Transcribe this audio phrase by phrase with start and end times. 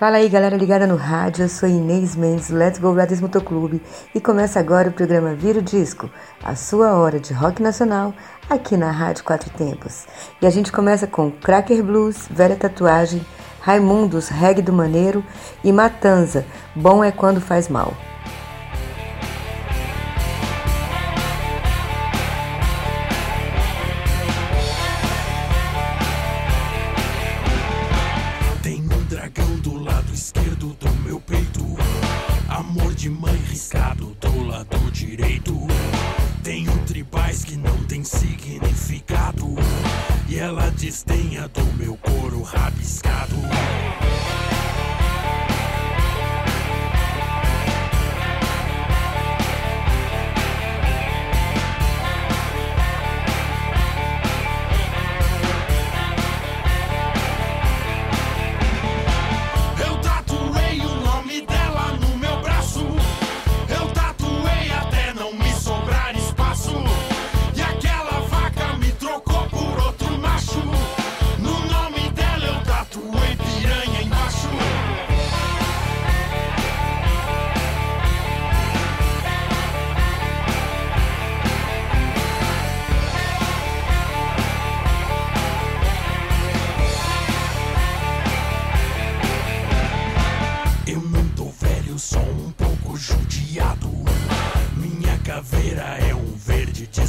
[0.00, 3.82] Fala aí galera ligada no rádio, eu sou Inês Mendes, Let's Go Brothers Motoclube
[4.14, 6.08] e começa agora o programa Vira o Disco,
[6.42, 8.14] a sua hora de rock nacional
[8.48, 10.06] aqui na Rádio Quatro Tempos.
[10.40, 13.20] E a gente começa com Cracker Blues, Velha Tatuagem,
[13.60, 15.22] Raimundos, Reggae do Maneiro
[15.62, 17.92] e Matanza, Bom é Quando Faz Mal.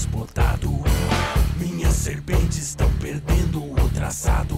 [0.01, 0.69] desbotado.
[1.57, 4.57] Minhas serpentes estão perdendo o traçado.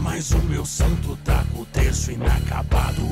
[0.00, 3.02] Mas o meu santo tá com o terço inacabado.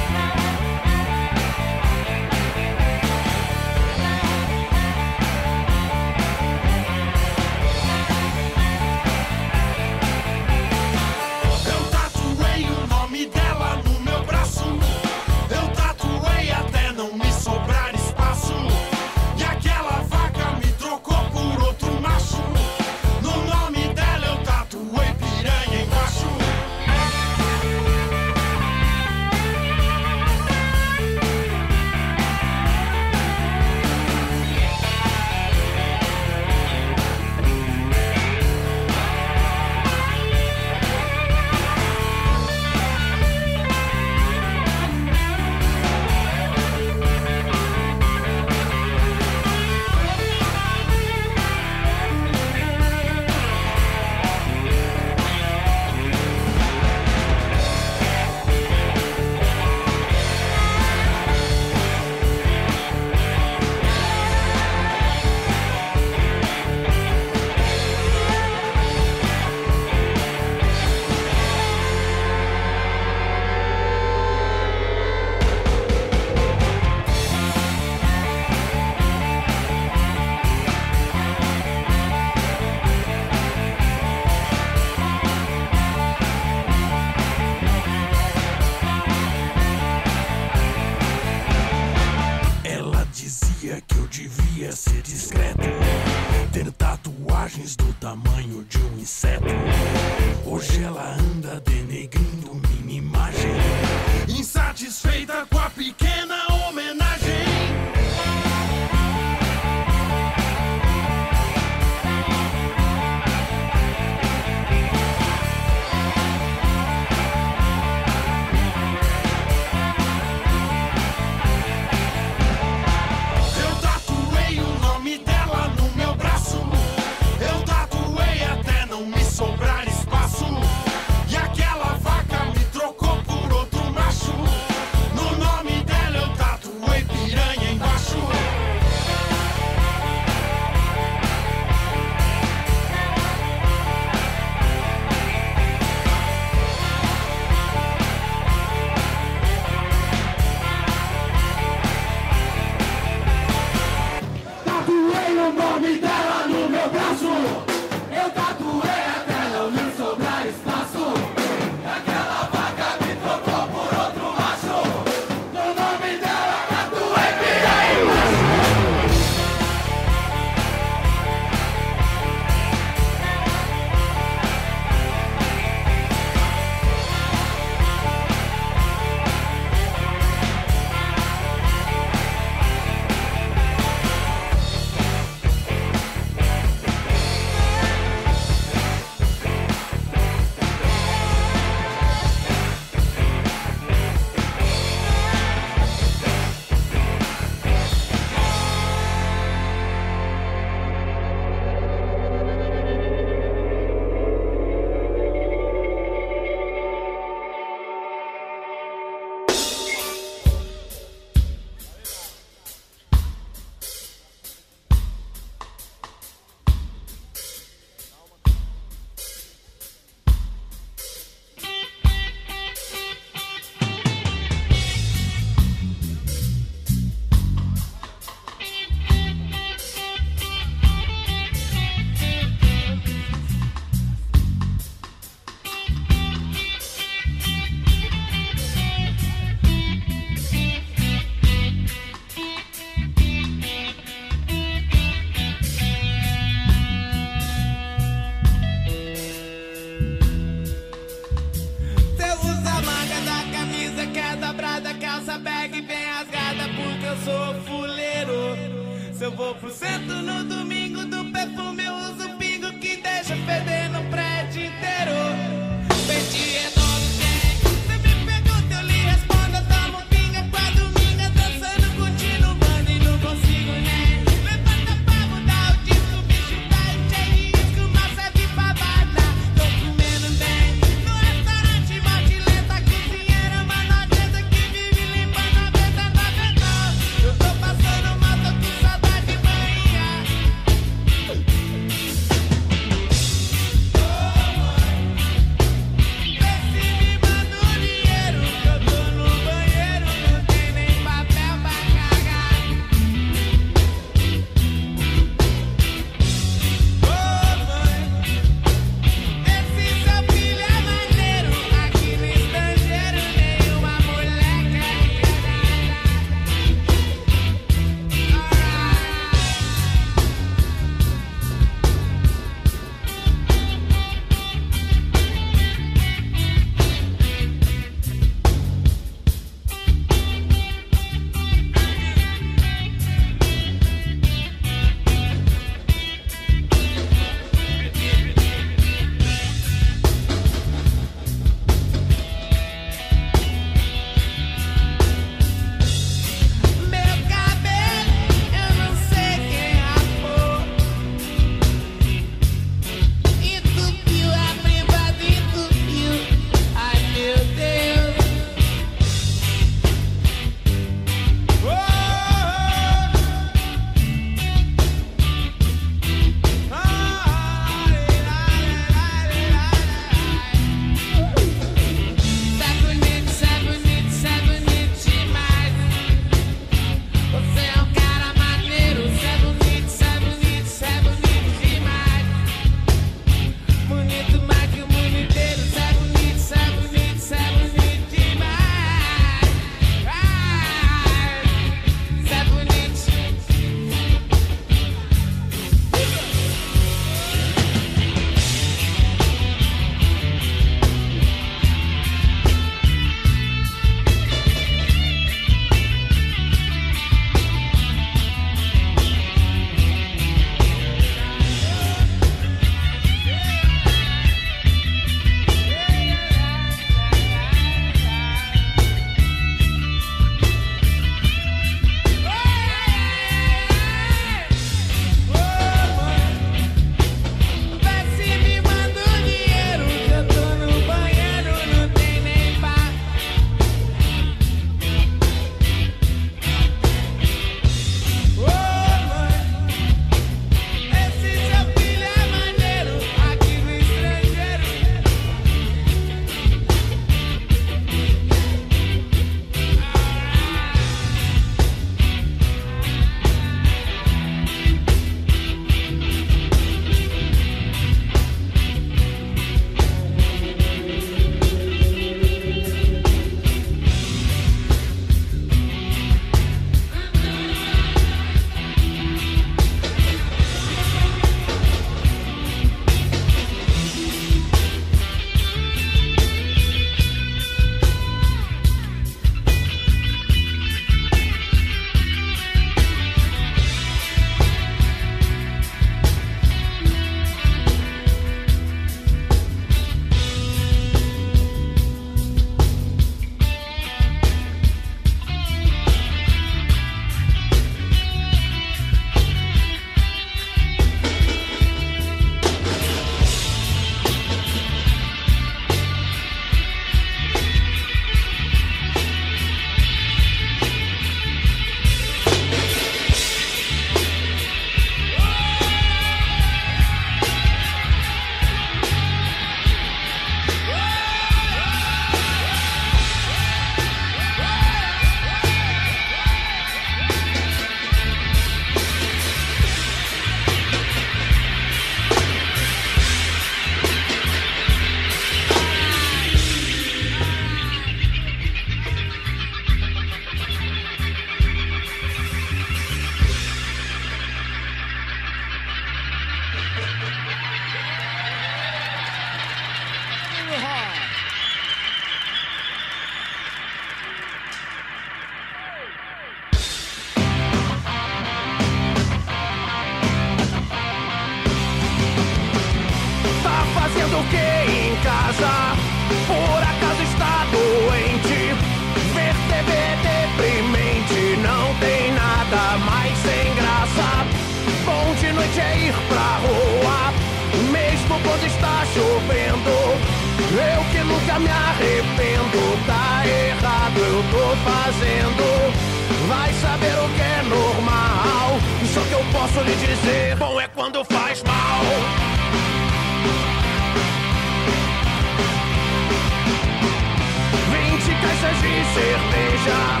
[599.60, 600.00] Cerveja,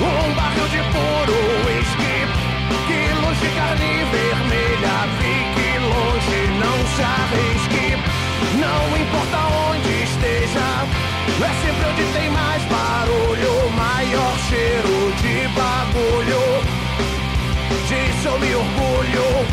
[0.00, 2.16] um barril de puro whisky,
[2.86, 4.96] quilos de carne vermelha.
[5.18, 7.86] Fique longe, não se arrisque.
[8.58, 9.38] Não importa
[9.70, 10.68] onde esteja,
[11.40, 16.42] é sempre onde tem mais barulho, maior cheiro de bagulho.
[17.88, 19.46] Disso eu me orgulho,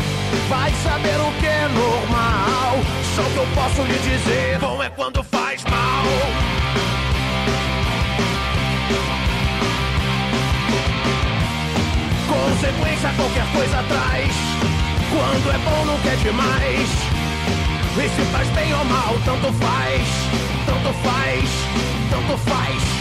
[0.48, 2.78] vai saber o que é normal.
[3.14, 6.04] Só que eu posso lhe dizer: bom é quando faz mal.
[12.64, 14.32] Consequência qualquer coisa traz.
[15.10, 16.88] Quando é bom, não quer demais.
[17.98, 20.02] E se faz bem ou mal, tanto faz,
[20.64, 21.50] tanto faz,
[22.10, 22.93] tanto faz.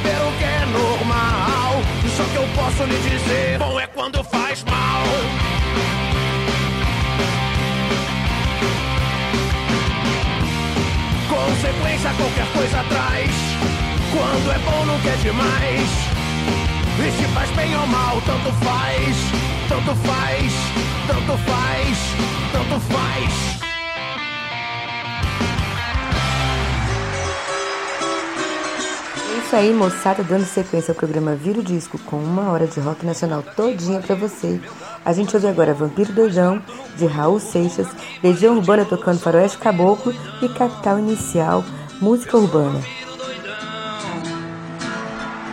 [0.00, 1.82] Saber o que é normal,
[2.16, 5.02] só que eu posso lhe dizer: bom é quando faz mal.
[11.28, 13.30] Consequência qualquer coisa traz.
[14.12, 15.90] Quando é bom, não quer demais.
[16.98, 19.16] E se faz bem ou mal, tanto faz.
[19.68, 20.52] Tanto faz,
[21.06, 21.98] tanto faz,
[22.52, 23.09] tanto faz.
[29.50, 33.04] Isso aí, moçada, dando sequência ao programa Vira o Disco com uma hora de rock
[33.04, 34.60] nacional todinha pra você.
[35.04, 36.62] A gente ouve agora Vampiro Doidão,
[36.96, 37.88] de Raul Seixas,
[38.22, 41.64] Legião Urbana tocando Faroeste Caboclo e Capital Inicial,
[42.00, 42.80] música urbana.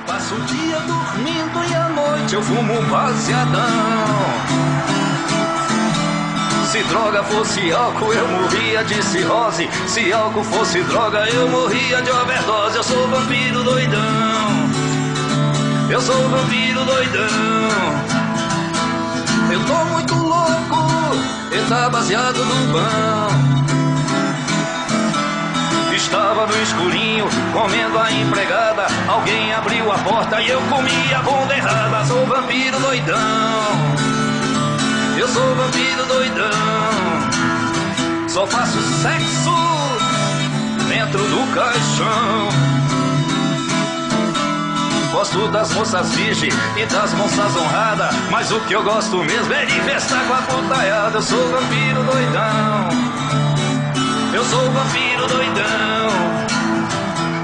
[0.06, 4.77] Passo o dia dormindo e noite eu fumo um baseadão.
[6.68, 9.70] Se droga fosse álcool, eu morria de cirrose.
[9.88, 12.76] Se álcool fosse droga, eu morria de overdose.
[12.76, 14.02] Eu sou vampiro doidão.
[15.90, 17.28] Eu sou vampiro doidão.
[19.50, 21.16] Eu tô muito louco,
[21.52, 23.30] ele tá baseado no pão.
[25.96, 28.88] Estava no escurinho, comendo a empregada.
[29.08, 32.06] Alguém abriu a porta e eu comi a bunda errada.
[32.06, 34.27] Sou vampiro doidão.
[35.18, 36.52] Eu sou vampiro doidão.
[38.28, 39.50] Só faço sexo
[40.88, 42.50] dentro do caixão.
[45.12, 48.14] Gosto das moças virgem e das moças honradas.
[48.30, 51.18] Mas o que eu gosto mesmo é de festar com a putaiada.
[51.18, 52.90] Eu sou vampiro doidão.
[54.34, 56.10] Eu sou vampiro doidão.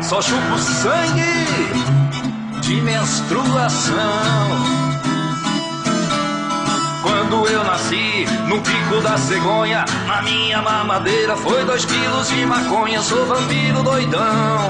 [0.04, 1.48] Só chupo sangue
[2.62, 4.93] de menstruação.
[7.34, 13.02] Quando eu nasci, no pico da cegonha, na minha mamadeira foi dois quilos de maconha.
[13.02, 14.68] Sou vampiro doidão.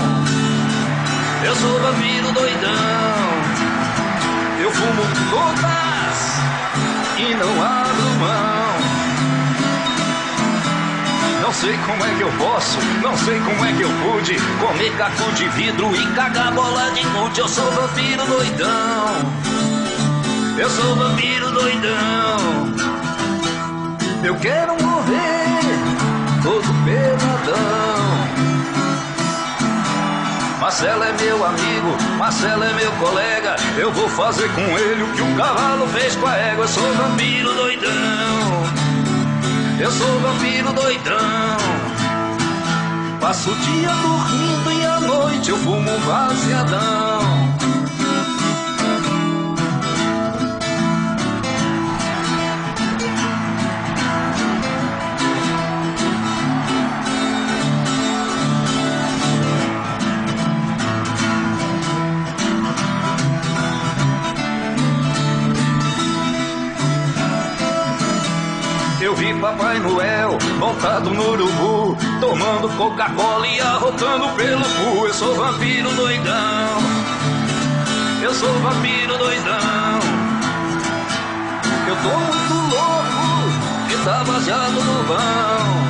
[1.43, 2.71] Eu sou vampiro doidão.
[4.61, 6.39] Eu fumo todas
[7.17, 8.77] e não abro mão.
[11.41, 14.95] Não sei como é que eu posso, não sei como é que eu pude comer
[14.97, 17.41] caco de vidro e cagar bola de nude.
[17.41, 19.72] Eu sou vampiro doidão.
[20.57, 22.37] Eu sou vampiro doidão.
[24.23, 25.59] Eu quero morrer
[26.43, 27.63] todo peladão.
[30.59, 33.55] Marcelo é meu amigo, Marcelo é meu colega.
[33.77, 36.65] Eu vou fazer com ele o que o cavalo fez com a égua.
[36.65, 38.63] Eu sou vampiro doidão.
[39.79, 41.57] Eu sou vampiro doidão.
[43.19, 47.52] Passo o dia dormindo e à noite eu fumo um baseadão.
[69.15, 75.07] Vi Papai Noel montado no urubu, tomando Coca-Cola e arrotando pelo cu.
[75.07, 76.77] Eu sou vampiro doidão,
[78.21, 79.99] eu sou vampiro doidão.
[81.87, 85.83] Eu tô muito louco e tá baseado no vão.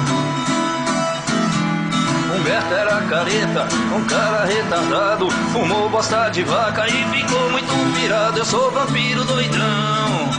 [2.36, 8.40] Humberto era careta, um cara retardado, fumou bosta de vaca e ficou muito pirado.
[8.40, 10.30] Eu sou vampiro doidão,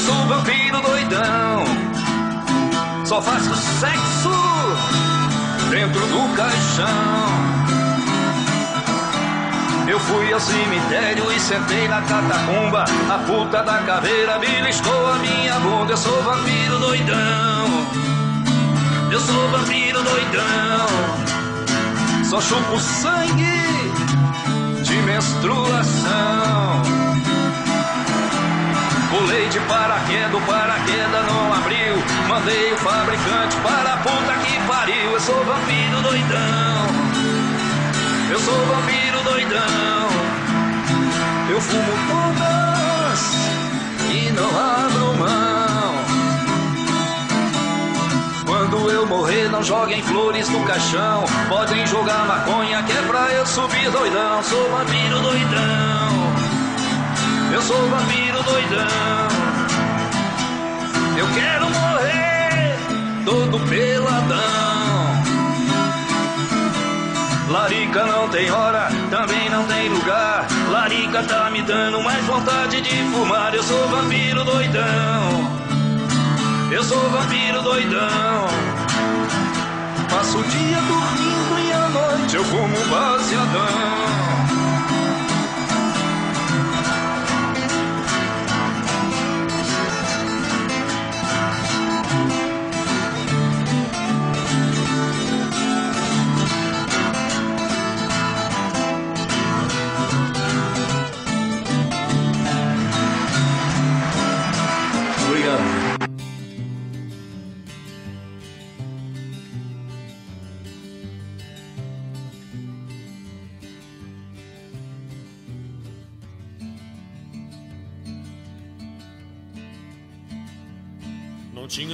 [0.00, 1.64] sou vampiro doidão.
[3.04, 4.30] Só faço sexo
[5.70, 7.30] dentro do caixão.
[9.86, 12.84] Eu fui ao cemitério e sentei na catacumba.
[13.10, 15.92] A puta da caveira beliscou a minha bunda.
[15.92, 17.66] Eu sou vampiro doidão.
[19.10, 20.86] Eu sou vampiro doidão.
[22.24, 23.92] Só chupo sangue
[24.82, 26.99] de menstruação.
[29.20, 31.94] Pulei de paraquedas, paraquedas não abriu.
[32.26, 35.10] Mandei o fabricante para a puta que pariu.
[35.12, 36.86] Eu sou vampiro doidão.
[38.30, 40.08] Eu sou vampiro doidão.
[41.50, 43.20] Eu fumo todas
[44.10, 45.94] e não abro mão.
[48.46, 51.24] Quando eu morrer, não joguem flores no caixão.
[51.50, 54.42] Podem jogar maconha que é pra eu subir doidão.
[54.42, 56.39] Sou vampiro doidão.
[57.52, 59.28] Eu sou vampiro doidão.
[61.16, 62.76] Eu quero morrer
[63.24, 64.70] todo peladão.
[67.48, 70.46] Larica não tem hora, também não tem lugar.
[70.70, 73.52] Larica tá me dando mais vontade de fumar.
[73.52, 75.60] Eu sou vampiro doidão.
[76.70, 78.46] Eu sou vampiro doidão.
[80.08, 84.29] Passo o dia dormindo e à noite eu fumo baseadão.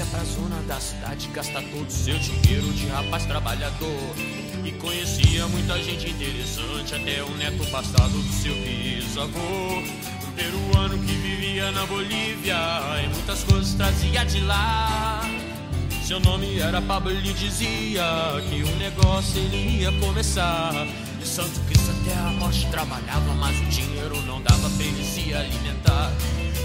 [0.00, 4.14] ia pra zona da cidade gastar todo o seu dinheiro de rapaz trabalhador.
[4.64, 9.38] E conhecia muita gente interessante, até o neto passado do seu bisavô.
[9.38, 12.56] Um peruano que vivia na Bolívia
[13.04, 15.20] e muitas coisas trazia de lá.
[16.02, 18.02] Seu nome era Pablo, ele dizia
[18.48, 20.72] que o negócio ele ia começar.
[21.20, 25.34] E Santo Cristo até a morte trabalhava, mas o dinheiro não dava pra ele se
[25.34, 26.12] alimentar.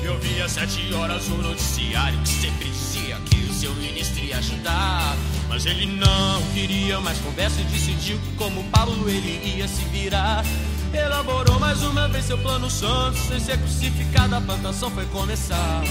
[0.01, 4.37] Eu via às sete horas o noticiário que sempre dizia que o seu ministro ia
[4.37, 5.15] ajudar.
[5.49, 10.45] Mas ele não queria mais conversa e decidiu que como Paulo ele ia se virar.
[10.93, 15.83] Elaborou mais uma vez seu plano santo, sem ser crucificado, a plantação foi começar.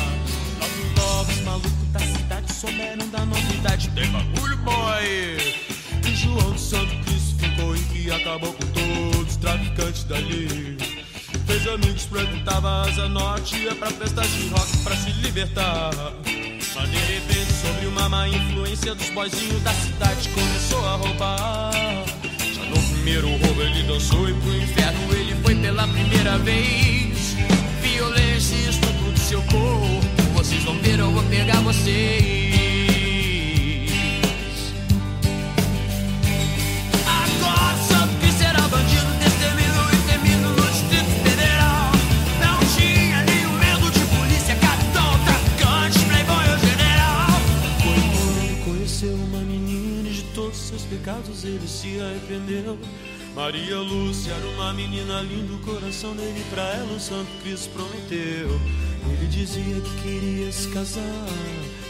[0.97, 3.91] Logo, logo, os malucos da cidade souberam da novidade.
[3.91, 5.74] Tem bagulho, boy!
[6.15, 10.79] E João Santo Cristo ficou em que acabou com todos os traficantes dali.
[11.45, 15.91] Fez amigos, frequentava a Asa Norte, ia pra festas de rock pra se libertar.
[16.25, 21.73] Mas de repente, sobre uma má influência dos boizinhos da cidade, começou a roubar.
[22.55, 27.35] Já no primeiro roubo ele dançou e pro inferno ele foi pela primeira vez.
[27.83, 30.01] Violência e estupro do seu corpo,
[30.35, 32.44] vocês vão ver, eu vou pegar vocês.
[51.05, 52.79] Pecados ele se arrependeu.
[53.35, 58.49] Maria Lúcia era uma menina linda, o coração dele pra ela o Santo Cristo prometeu.
[59.13, 61.29] Ele dizia que queria se casar,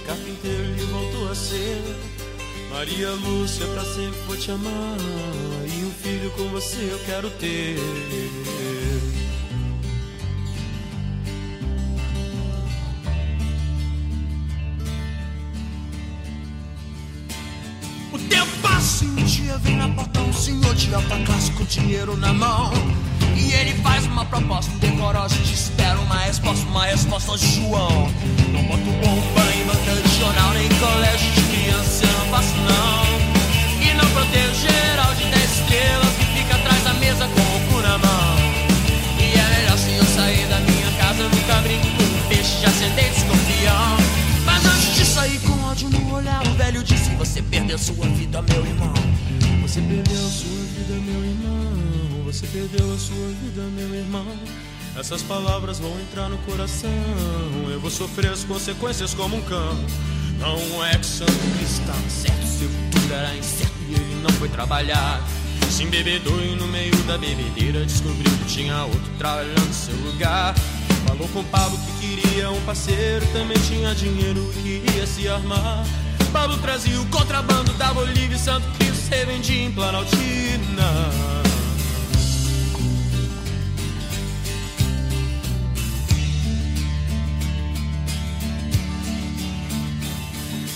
[0.04, 1.80] carpinteiro ele voltou a ser.
[2.72, 4.96] Maria Lúcia, pra sempre vou te amar.
[5.64, 7.76] E um filho com você eu quero ter.
[19.86, 22.72] Na porta um senhor de alta classe com dinheiro na mão.
[23.36, 28.08] E ele faz uma proposta indecorosa e te espera uma resposta, uma resposta de João.
[28.52, 33.84] Não boto bomba em banca de jornal, nem colégio de criança, não faço não.
[33.86, 37.82] E não protejo geral de 10 estrelas que fica atrás da mesa com o cu
[37.82, 38.36] na mão.
[39.18, 42.70] E é melhor se eu sair da minha casa, nunca brinco com um peixe, já
[42.70, 43.96] sentei de escorpião.
[44.46, 48.40] Mas antes de sair com ódio no olhar, o velho disse: Você perdeu sua vida,
[48.40, 48.94] meu irmão.
[49.64, 52.24] Você perdeu a sua vida, meu irmão.
[52.26, 54.26] Você perdeu a sua vida, meu irmão.
[54.94, 56.90] Essas palavras vão entrar no coração.
[57.70, 59.74] Eu vou sofrer as consequências como um cão.
[60.38, 65.26] Não é que Santo estava certo, seu futuro era incerto e ele não foi trabalhar.
[65.70, 70.54] Se embebedou e no meio da bebedeira descobriu que tinha outro trabalhando no seu lugar.
[71.08, 75.86] Falou com Pablo que queria um parceiro, também tinha dinheiro e queria se armar.
[76.30, 81.10] Pablo trazia o contrabando da Bolívia e Santo Cristo revendia em Planaltina.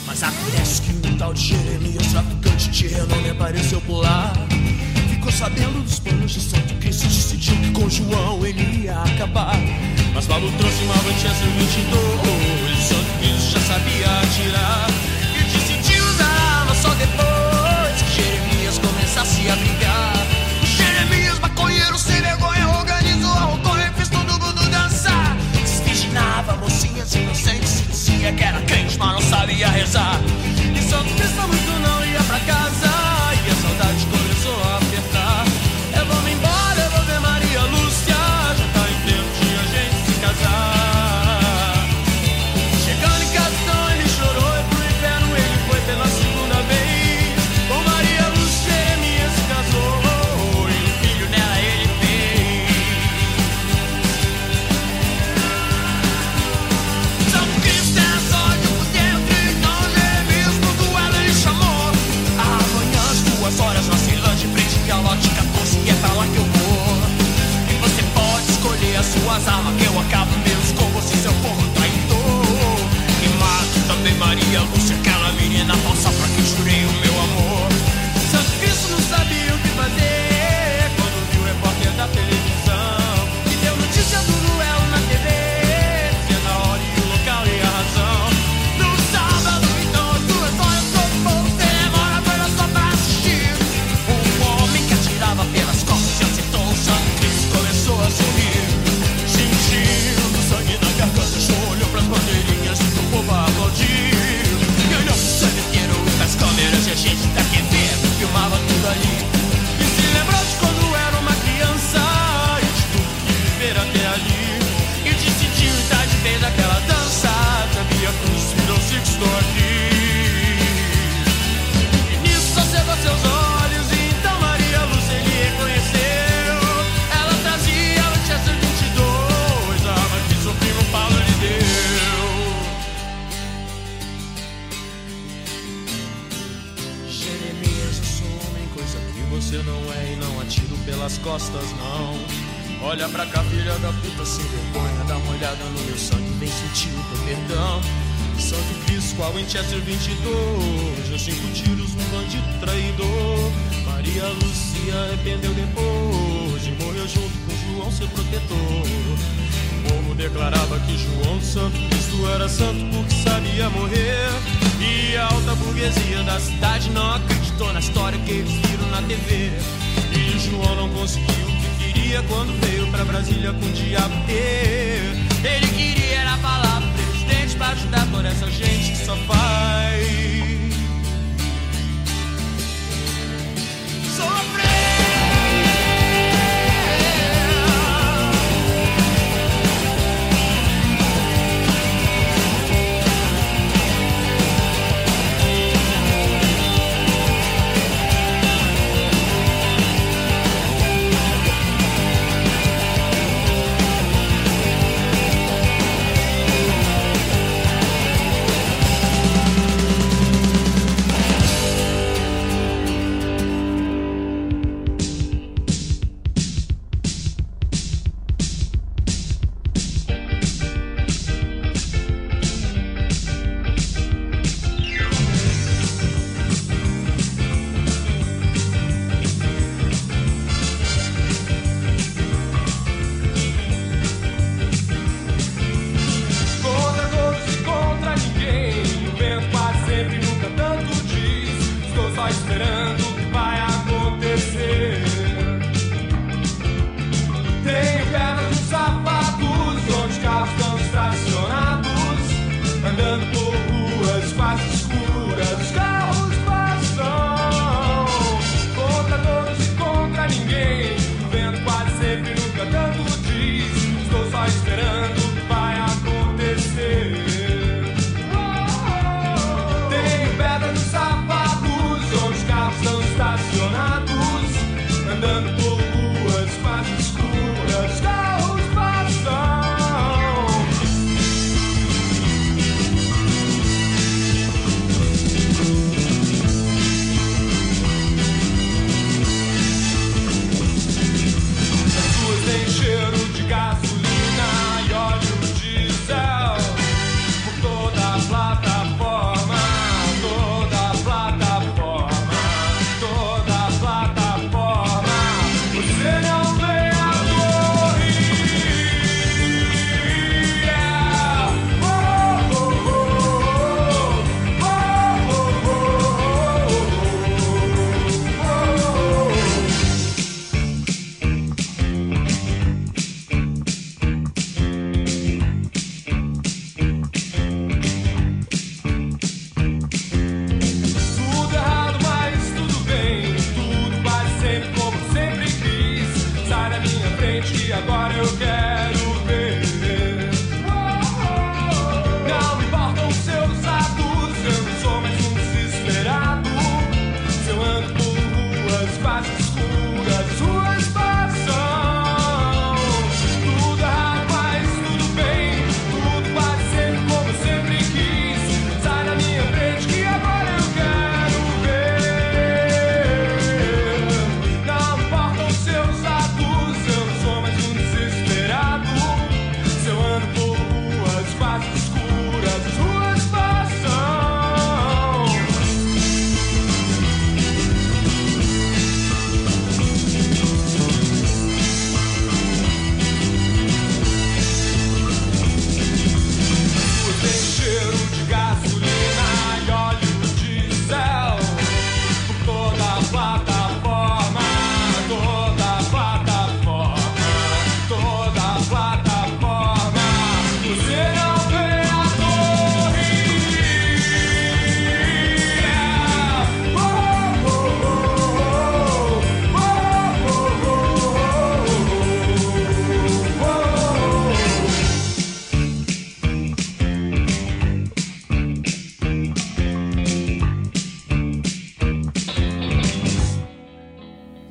[0.06, 4.32] Mas acontece que um tal de Jeremias, traficante de renome, apareceu por lá.
[5.10, 9.56] Ficou sabendo dos planos de Santo Cristo decidiu que com João ele ia acabar.
[10.14, 15.17] Mas Paulo trouxe uma Manchester 22, Santo Cristo já sabia atirar.
[28.32, 30.20] Que era crente, mas não sabia rezar.
[30.76, 32.97] E Santo Cristo muito não ia pra casa,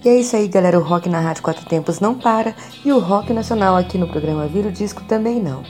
[0.07, 0.79] E é isso aí, galera.
[0.79, 4.47] O rock na Rádio Quatro Tempos não para e o rock nacional aqui no programa
[4.47, 5.63] Vira o Disco também não.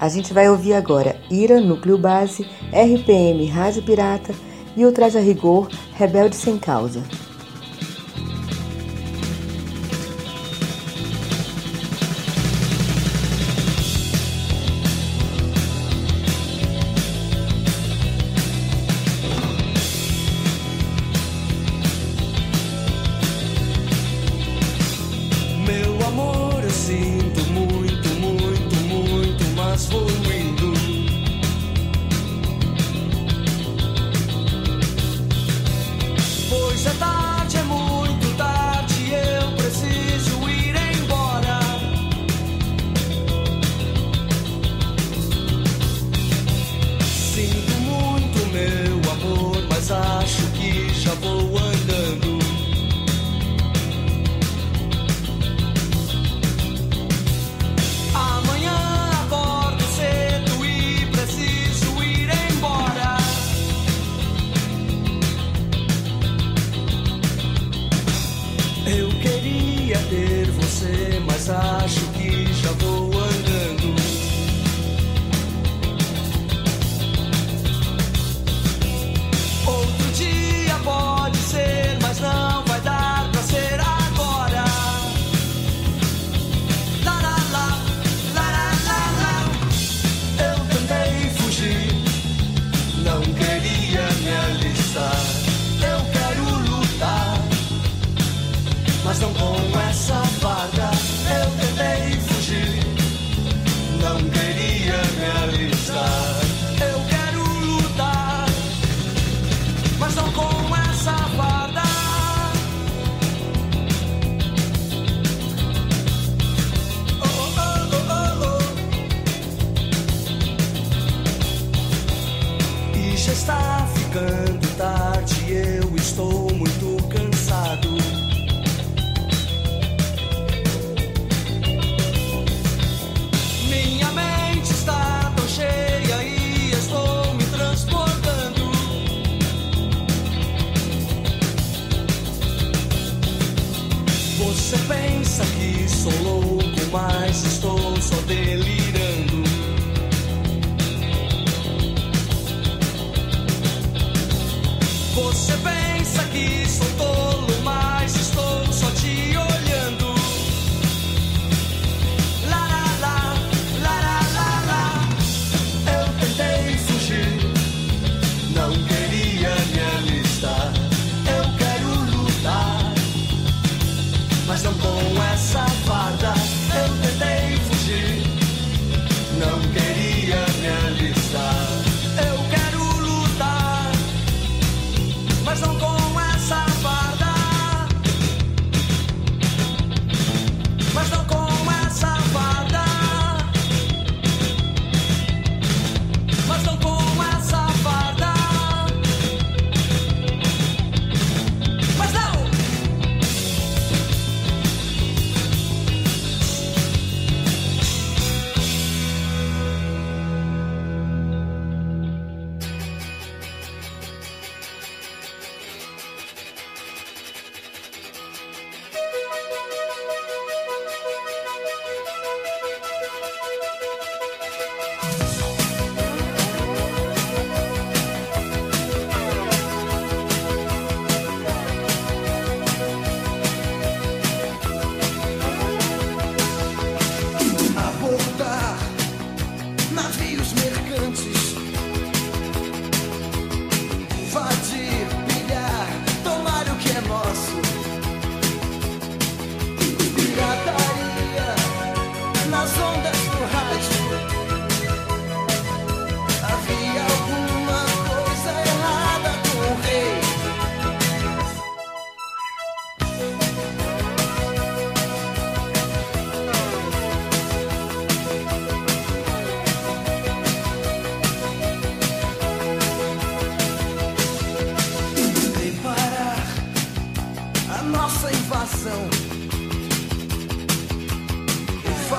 [0.00, 4.34] A gente vai ouvir agora Ira, Núcleo Base, RPM, Rádio Pirata
[4.74, 7.02] e o Traje a Rigor, Rebelde Sem Causa.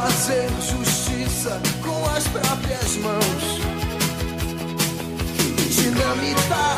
[0.04, 3.44] fazer justiça com as próprias mãos.
[5.70, 6.78] Dinamitar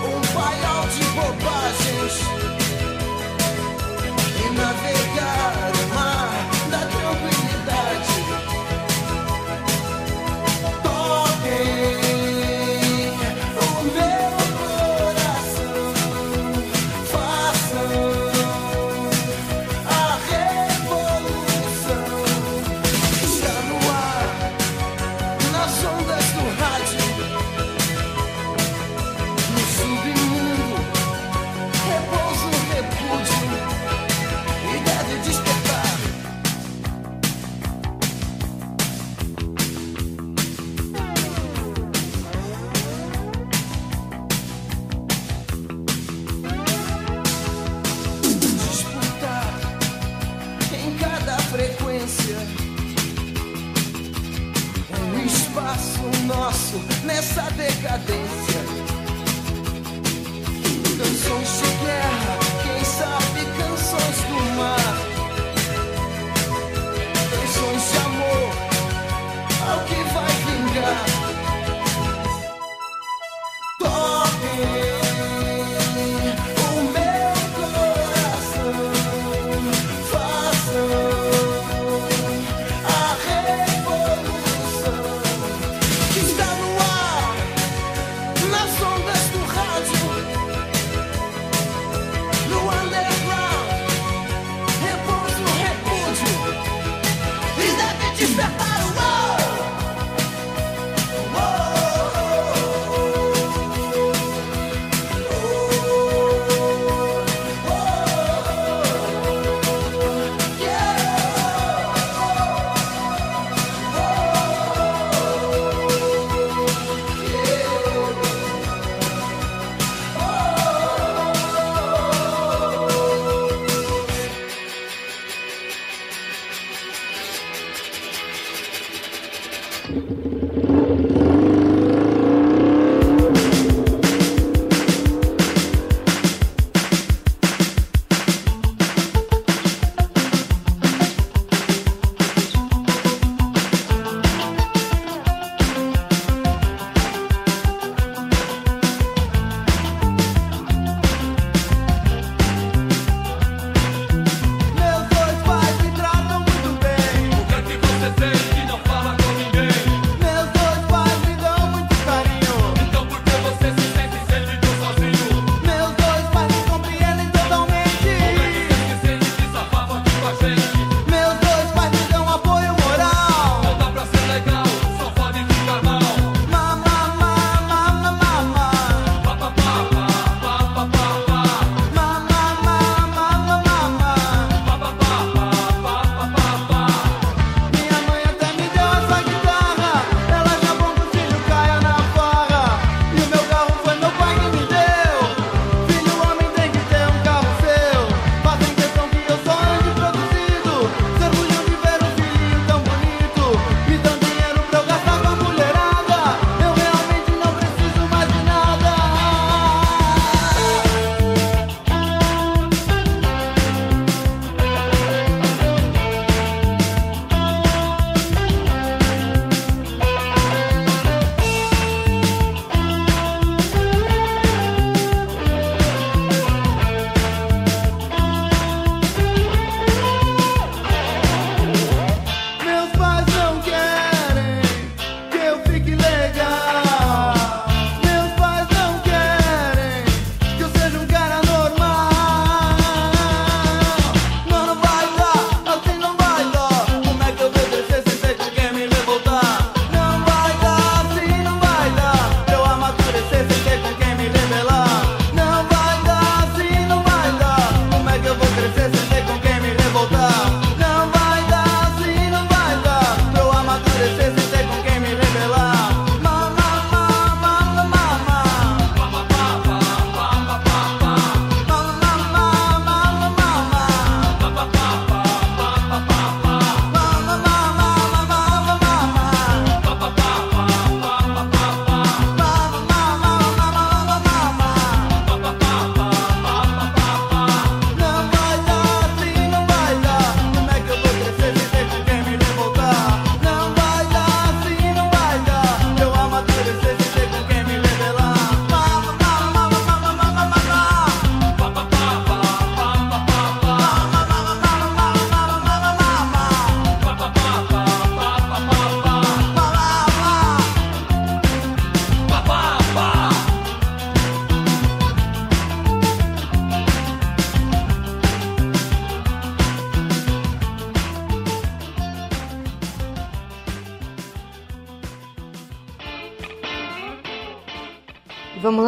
[0.00, 1.61] um paiol de bobagem.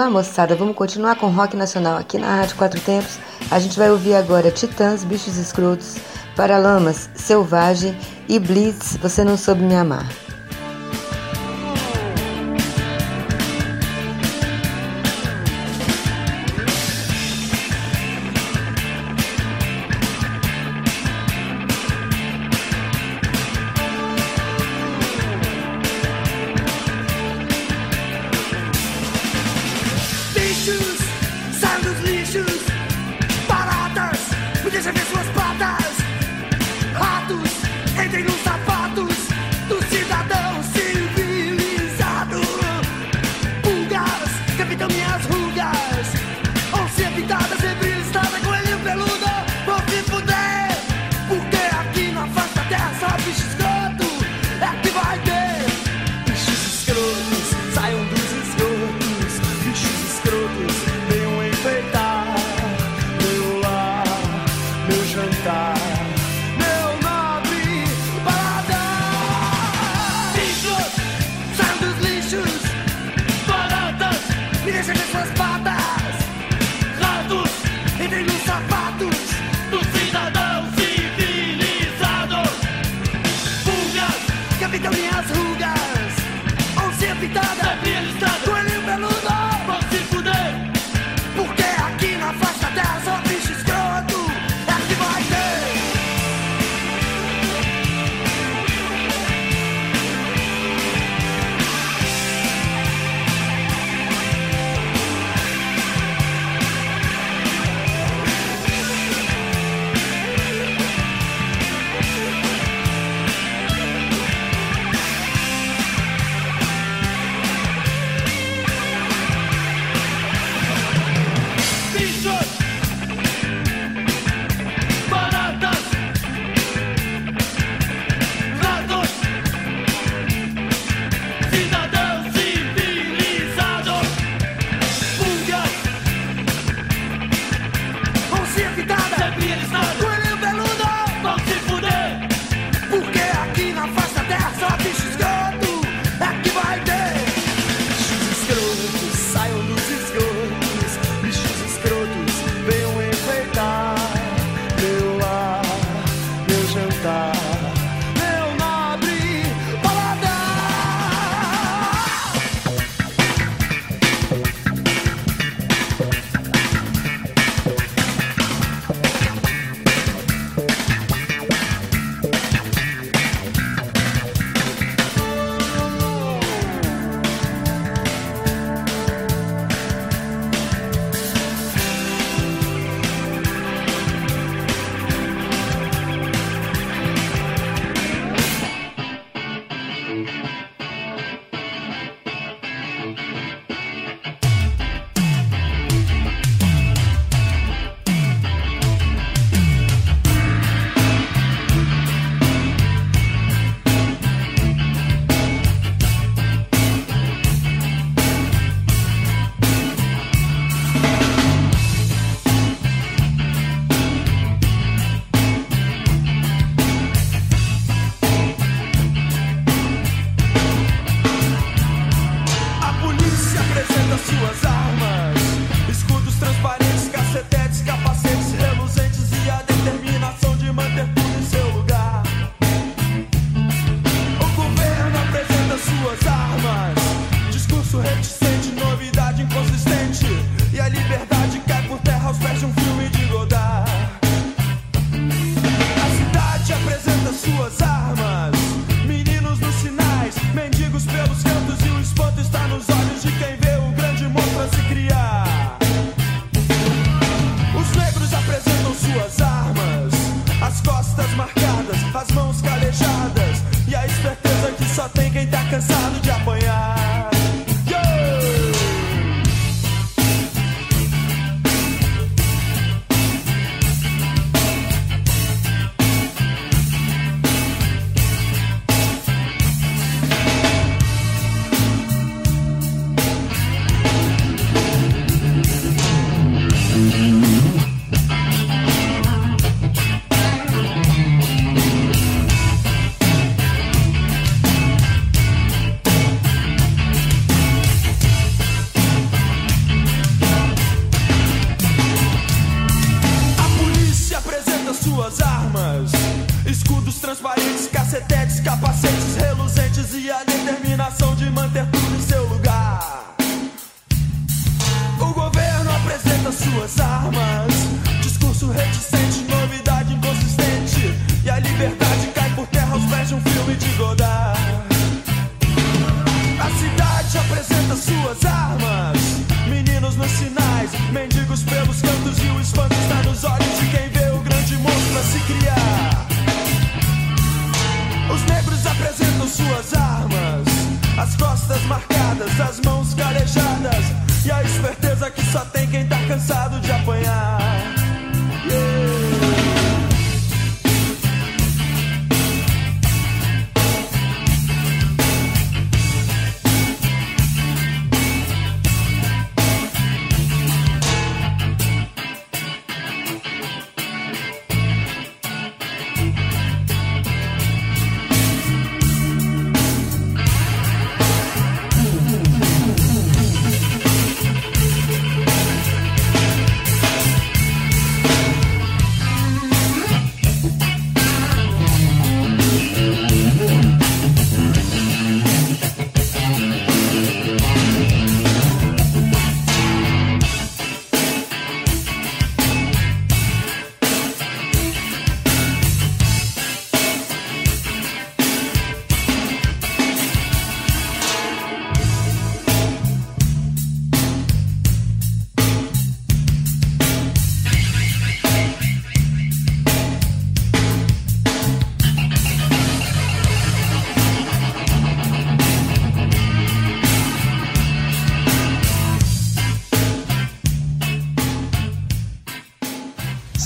[0.05, 3.19] Olá moçada, vamos continuar com rock nacional aqui na Rádio Quatro Tempos.
[3.51, 5.97] A gente vai ouvir agora Titãs, Bichos Escrotos,
[6.37, 7.97] Paralamas, Selvagem
[8.29, 10.07] e Blitz, Você Não Soube Me Amar.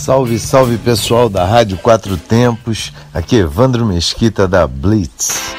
[0.08, 2.94] Salve, salve pessoal da Rádio Quatro Tempos.
[3.12, 5.54] Aqui é Evandro Mesquita da Blitz.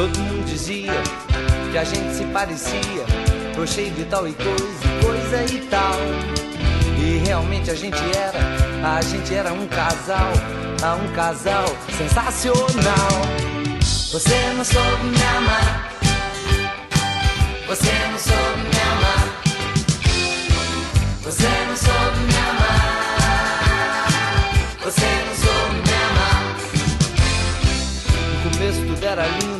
[0.00, 0.94] Todo mundo dizia
[1.70, 3.04] que a gente se parecia,
[3.54, 4.56] tô cheio de tal e coisa,
[5.02, 5.92] coisa e tal.
[6.98, 8.38] E realmente a gente era,
[8.96, 10.32] a gente era um casal,
[10.82, 11.66] ah, um casal
[11.98, 12.64] sensacional.
[14.10, 15.90] Você não soube me amar.
[17.68, 19.42] Você não soube me amar.
[21.24, 24.08] Você não soube me amar.
[24.82, 26.56] Você não soube me amar.
[28.32, 29.59] No começo tudo era lindo,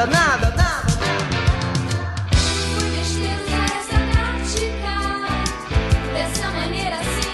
[0.00, 0.90] nada, nada, nada.
[7.00, 7.28] Assim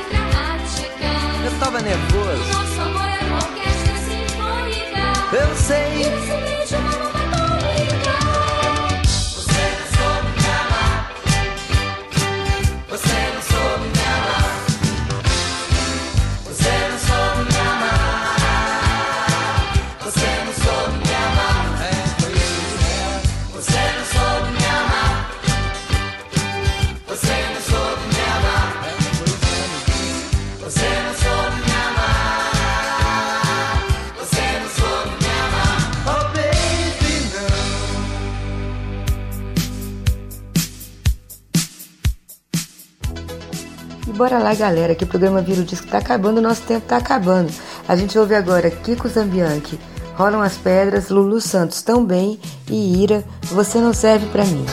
[1.44, 2.44] Eu tava nervoso.
[2.52, 5.00] Nosso amor era uma orquestra sinfônica.
[5.32, 6.55] Eu sei.
[44.16, 46.96] Bora lá, galera, que o programa Vira o Disco tá acabando, o nosso tempo tá
[46.96, 47.52] acabando.
[47.86, 49.78] A gente ouve agora Kiko Zambianchi,
[50.16, 54.64] Rolam as Pedras, Lulu Santos também e Ira, Você Não Serve Pra Mim.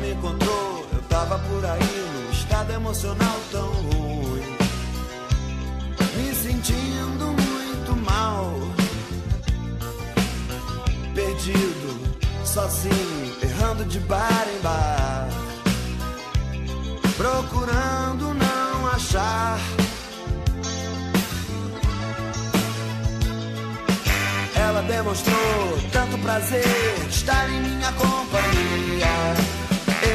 [0.00, 1.80] Me encontrou, eu tava por aí
[2.14, 4.56] num estado emocional tão ruim.
[6.16, 8.54] Me sentindo muito mal.
[11.14, 15.28] Perdido, sozinho, errando de bar em bar.
[17.16, 19.58] Procurando não achar.
[24.54, 26.62] Ela demonstrou tanto prazer
[27.08, 29.57] de estar em minha companhia.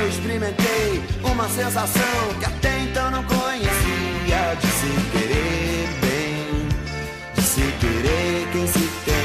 [0.03, 2.03] Eu experimentei uma sensação
[2.37, 6.67] que até então não conhecia de se querer bem,
[7.33, 9.15] de se querer quem se tem.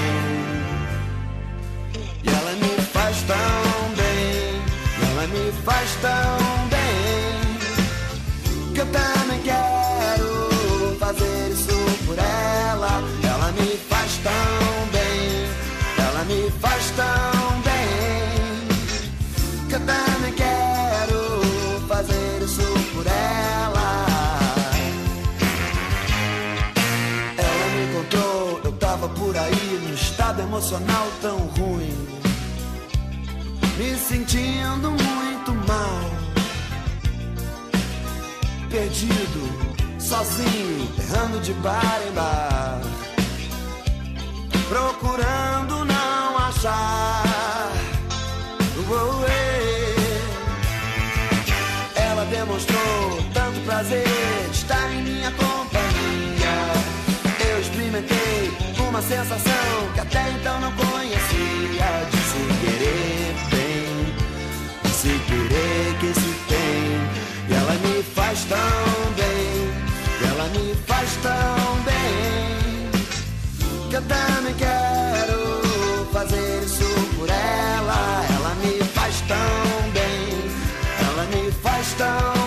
[2.23, 4.63] E ela me faz tão bem,
[5.11, 7.43] ela me faz tão bem,
[8.73, 11.75] que eu também quero fazer isso
[12.07, 12.17] por.
[12.17, 12.58] Ela
[30.49, 31.95] emocional tão ruim,
[33.77, 36.01] me sentindo muito mal,
[38.71, 42.81] perdido, sozinho, errando de bar em bar,
[44.71, 47.71] procurando não achar.
[48.89, 49.19] Uou.
[51.95, 54.07] Ela demonstrou tanto prazer
[54.51, 56.49] de estar em minha companhia.
[57.51, 58.48] Eu experimentei
[58.99, 64.15] uma sensação que até então não conhecia de se querer bem,
[64.83, 67.49] de se querer quem se tem.
[67.49, 69.71] E ela me faz tão bem,
[70.29, 72.91] ela me faz tão bem,
[73.89, 78.25] que eu também quero fazer isso por ela.
[78.35, 80.51] Ela me faz tão bem,
[81.07, 82.38] ela me faz tão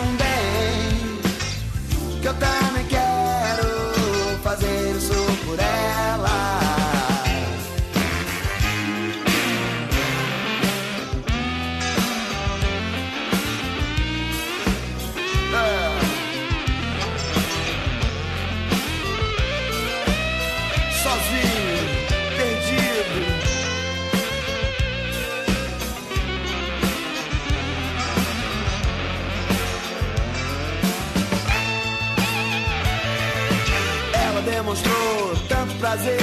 [35.92, 36.16] prazer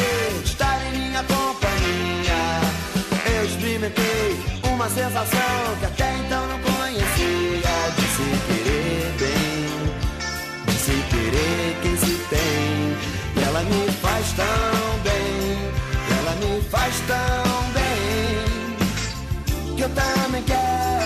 [0.44, 2.60] estar em minha companhia.
[3.36, 9.66] Eu experimentei uma sensação que até então não conhecia de se querer bem,
[10.68, 12.96] de se querer quem se tem.
[13.36, 15.70] E ela me faz tão bem,
[16.18, 18.46] ela me faz tão bem,
[19.76, 20.97] que eu também quero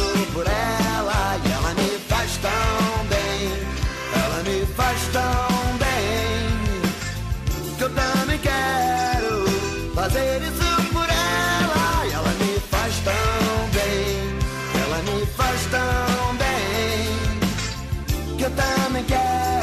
[0.00, 3.52] faço por ela e ela me faz tão bem.
[4.14, 6.48] Ela me faz tão bem
[7.76, 9.44] que eu também quero
[9.94, 14.38] fazer isso por ela e ela me faz tão bem.
[14.82, 17.08] Ela me faz tão bem
[18.36, 19.59] que eu também quero.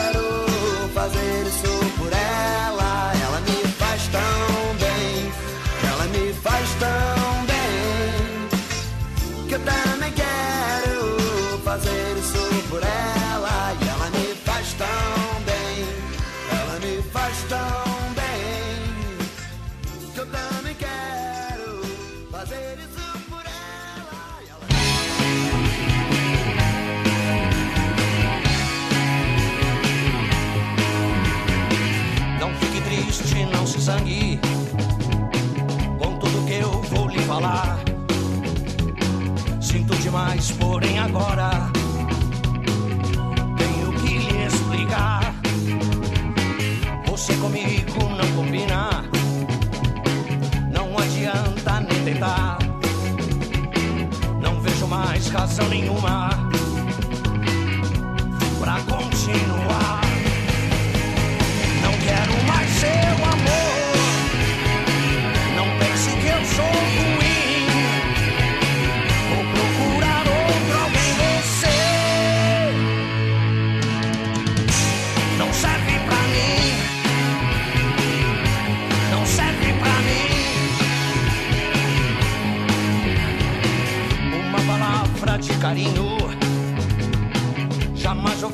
[33.87, 34.37] Zangue
[35.97, 37.79] com tudo que eu vou lhe falar.
[39.61, 41.71] Sinto demais, porém agora
[43.57, 45.33] tenho que lhe explicar.
[47.07, 49.05] Você comigo não combina,
[50.69, 52.57] não adianta nem tentar.
[54.41, 56.31] Não vejo mais razão nenhuma
[58.59, 60.01] pra continuar.
[61.81, 63.26] Não quero mais seu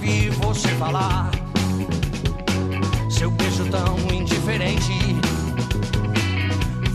[0.03, 1.31] ouvi você falar.
[3.09, 4.91] Seu beijo tão indiferente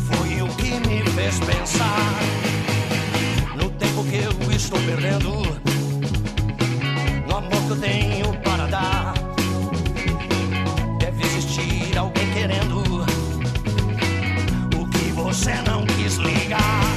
[0.06, 2.20] foi o que me fez pensar
[3.56, 5.30] no tempo que eu estou perdendo,
[7.26, 9.14] no amor que eu tenho para dar.
[10.98, 12.82] Deve existir alguém querendo
[14.76, 16.87] o que você não quis ligar.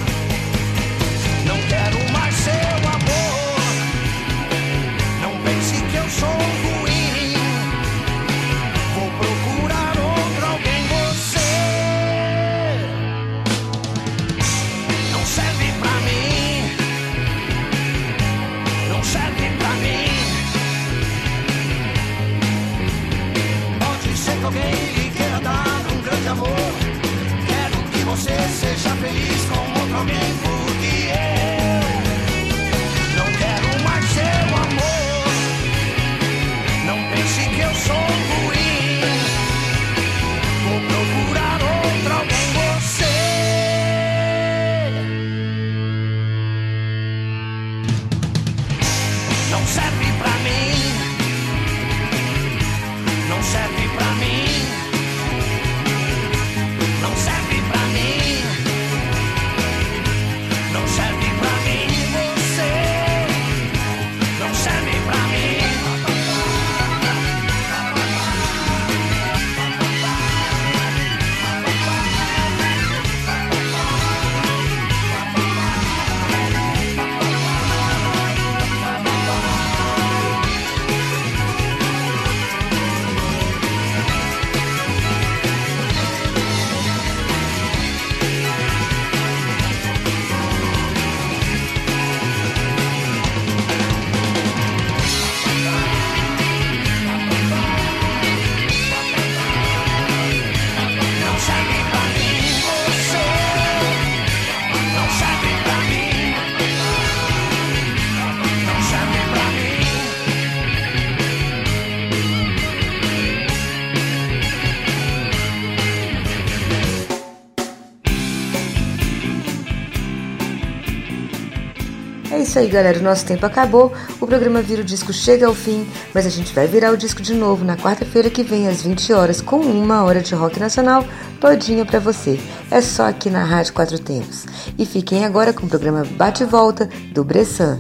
[122.52, 123.00] Isso aí, galera.
[123.00, 123.94] O nosso tempo acabou.
[124.20, 127.22] O programa Vira o Disco chega ao fim, mas a gente vai virar o disco
[127.22, 131.06] de novo na quarta-feira que vem, às 20 horas, com uma hora de rock nacional
[131.40, 132.38] todinha pra você.
[132.70, 134.46] É só aqui na Rádio Quatro Tempos.
[134.78, 137.80] E fiquem agora com o programa Bate e Volta do Bressan.